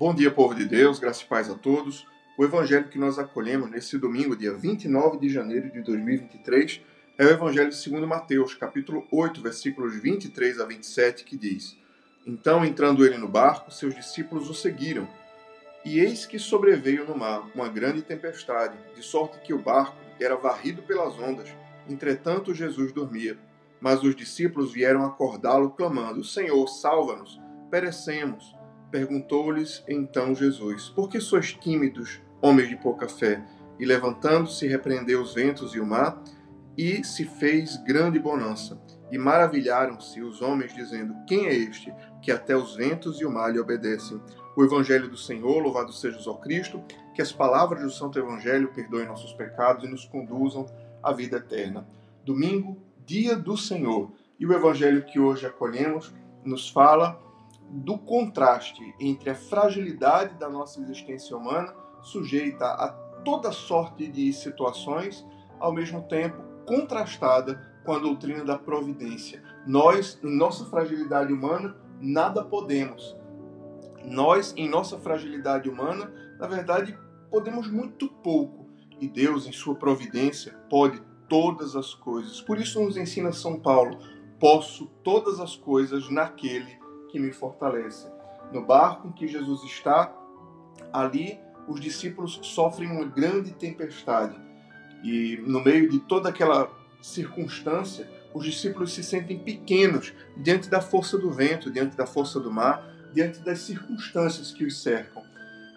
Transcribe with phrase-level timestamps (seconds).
[0.00, 2.06] Bom dia, povo de Deus, graças e paz a todos.
[2.38, 6.80] O evangelho que nós acolhemos nesse domingo, dia 29 de janeiro de 2023,
[7.18, 11.76] é o evangelho segundo Mateus, capítulo 8, versículos 23 a 27, que diz:
[12.26, 15.06] Então, entrando ele no barco, seus discípulos o seguiram.
[15.84, 20.34] E eis que sobreveio no mar uma grande tempestade, de sorte que o barco era
[20.34, 21.50] varrido pelas ondas.
[21.86, 23.38] Entretanto, Jesus dormia.
[23.78, 27.38] Mas os discípulos vieram acordá-lo, clamando: Senhor, salva-nos,
[27.70, 28.58] perecemos.
[28.90, 33.42] Perguntou-lhes então Jesus: Por que sois tímidos, homens de pouca fé?
[33.78, 36.22] E levantando-se, repreendeu os ventos e o mar,
[36.76, 38.80] e se fez grande bonança.
[39.10, 43.52] E maravilharam-se os homens, dizendo: Quem é este que até os ventos e o mar
[43.52, 44.20] lhe obedecem?
[44.56, 46.82] O Evangelho do Senhor, louvado seja o Cristo,
[47.14, 50.66] que as palavras do Santo Evangelho perdoem nossos pecados e nos conduzam
[51.02, 51.86] à vida eterna.
[52.24, 52.76] Domingo,
[53.06, 54.10] dia do Senhor.
[54.38, 56.12] E o Evangelho que hoje acolhemos
[56.44, 57.29] nos fala
[57.70, 62.88] do contraste entre a fragilidade da nossa existência humana, sujeita a
[63.24, 65.26] toda sorte de situações,
[65.58, 69.42] ao mesmo tempo contrastada com a doutrina da providência.
[69.66, 73.16] Nós, em nossa fragilidade humana, nada podemos.
[74.04, 76.98] Nós, em nossa fragilidade humana, na verdade,
[77.30, 78.68] podemos muito pouco.
[79.00, 82.40] E Deus, em sua providência, pode todas as coisas.
[82.40, 83.98] Por isso nos ensina São Paulo:
[84.38, 86.79] posso todas as coisas naquele
[87.10, 88.08] que me fortalece.
[88.52, 90.12] No barco em que Jesus está,
[90.92, 94.36] ali os discípulos sofrem uma grande tempestade.
[95.02, 101.16] E no meio de toda aquela circunstância, os discípulos se sentem pequenos diante da força
[101.18, 105.22] do vento, diante da força do mar, diante das circunstâncias que os cercam.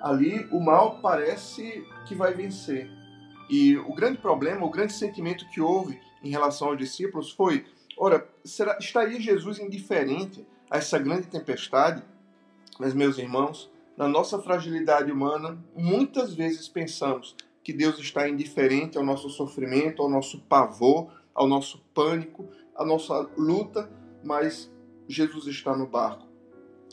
[0.00, 2.88] Ali o mal parece que vai vencer.
[3.50, 8.26] E o grande problema, o grande sentimento que houve em relação aos discípulos foi: ora,
[8.44, 12.02] será, estaria Jesus indiferente a essa grande tempestade,
[12.78, 19.04] mas, meus irmãos, na nossa fragilidade humana, muitas vezes pensamos que Deus está indiferente ao
[19.04, 23.90] nosso sofrimento, ao nosso pavor, ao nosso pânico, à nossa luta,
[24.22, 24.70] mas
[25.08, 26.26] Jesus está no barco.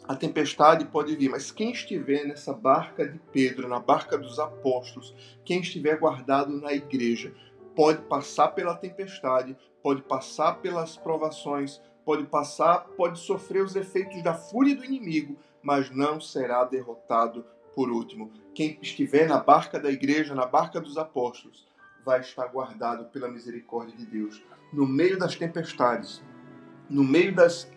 [0.07, 5.15] A tempestade pode vir, mas quem estiver nessa barca de Pedro, na barca dos apóstolos,
[5.43, 7.33] quem estiver guardado na igreja,
[7.75, 14.33] pode passar pela tempestade, pode passar pelas provações, pode passar, pode sofrer os efeitos da
[14.33, 17.43] fúria do inimigo, mas não será derrotado
[17.73, 18.31] por último.
[18.53, 21.67] Quem estiver na barca da igreja, na barca dos apóstolos,
[22.05, 24.41] vai estar guardado pela misericórdia de Deus.
[24.71, 26.23] No meio das tempestades,
[26.87, 27.69] no meio das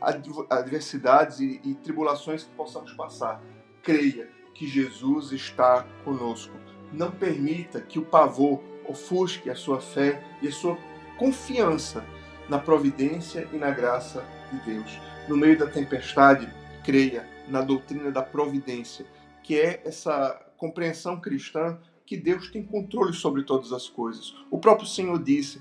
[0.51, 3.43] adversidades e, e tribulações que possamos passar,
[3.83, 6.55] creia que Jesus está conosco.
[6.93, 10.77] Não permita que o pavor ofusque a sua fé e a sua
[11.19, 12.05] confiança
[12.49, 14.99] na providência e na graça de Deus.
[15.29, 16.49] No meio da tempestade,
[16.85, 19.07] creia na doutrina da providência,
[19.43, 24.35] que é essa compreensão cristã que Deus tem controle sobre todas as coisas.
[24.51, 25.61] O próprio Senhor disse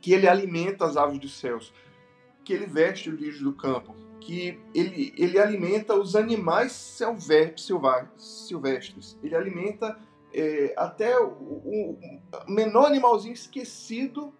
[0.00, 1.72] que ele alimenta as aves dos céus,
[2.42, 6.72] que ele veste os lírios do campo, que ele, ele alimenta os animais
[8.16, 9.98] silvestres, ele alimenta
[10.32, 11.98] é, até o, o
[12.48, 14.32] menor animalzinho esquecido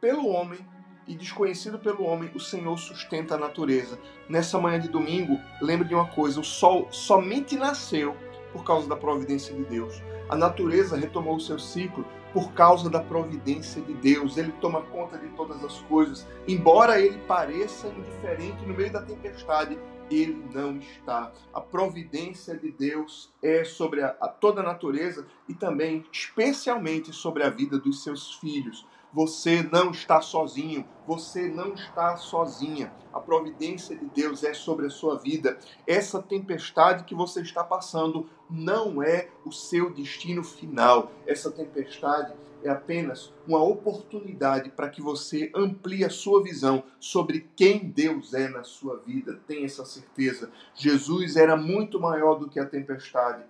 [0.00, 0.58] pelo homem
[1.06, 3.98] e desconhecido pelo homem, o Senhor sustenta a natureza.
[4.28, 8.14] Nessa manhã de domingo, lembre de uma coisa: o sol somente nasceu
[8.52, 10.02] por causa da providência de Deus.
[10.28, 14.36] A natureza retomou o seu ciclo por causa da providência de Deus.
[14.36, 16.26] Ele toma conta de todas as coisas.
[16.46, 19.78] Embora ele pareça indiferente no meio da tempestade,
[20.10, 21.32] ele não está.
[21.52, 27.42] A providência de Deus é sobre a, a toda a natureza e também, especialmente, sobre
[27.42, 28.86] a vida dos seus filhos.
[29.12, 32.92] Você não está sozinho, você não está sozinha.
[33.12, 35.58] A providência de Deus é sobre a sua vida.
[35.86, 41.10] Essa tempestade que você está passando não é o seu destino final.
[41.26, 47.88] Essa tempestade é apenas uma oportunidade para que você amplie a sua visão sobre quem
[47.88, 49.40] Deus é na sua vida.
[49.46, 50.50] Tenha essa certeza.
[50.74, 53.44] Jesus era muito maior do que a tempestade.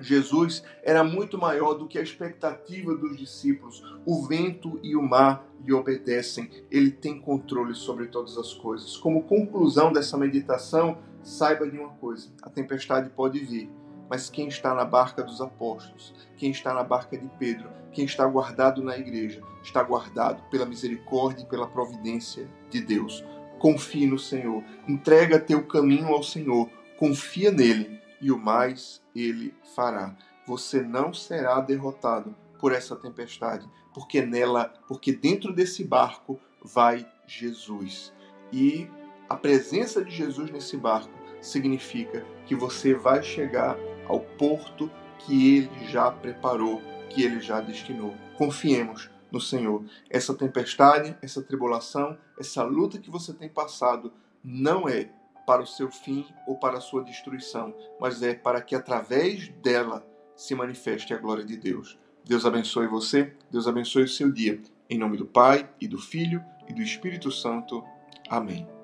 [0.00, 3.82] Jesus era muito maior do que a expectativa dos discípulos.
[4.06, 6.50] O vento e o mar lhe obedecem.
[6.70, 8.96] Ele tem controle sobre todas as coisas.
[8.96, 13.68] Como conclusão dessa meditação, saiba de uma coisa: a tempestade pode vir,
[14.08, 18.24] mas quem está na barca dos apóstolos, quem está na barca de Pedro, quem está
[18.26, 23.24] guardado na igreja, está guardado pela misericórdia e pela providência de Deus.
[23.58, 30.16] Confie no Senhor, entrega teu caminho ao Senhor, confia nele e o mais ele fará.
[30.46, 38.12] Você não será derrotado por essa tempestade, porque nela, porque dentro desse barco vai Jesus.
[38.52, 38.88] E
[39.28, 43.76] a presença de Jesus nesse barco significa que você vai chegar
[44.06, 46.80] ao porto que ele já preparou,
[47.10, 48.14] que ele já destinou.
[48.36, 49.84] Confiemos no Senhor.
[50.08, 54.12] Essa tempestade, essa tribulação, essa luta que você tem passado
[54.42, 55.10] não é
[55.48, 60.06] para o seu fim ou para a sua destruição, mas é para que através dela
[60.36, 61.98] se manifeste a glória de Deus.
[62.22, 64.60] Deus abençoe você, Deus abençoe o seu dia.
[64.90, 67.82] Em nome do Pai, e do Filho, e do Espírito Santo.
[68.28, 68.77] Amém.